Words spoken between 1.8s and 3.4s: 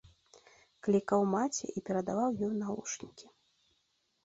перадаваў ёй навушнікі.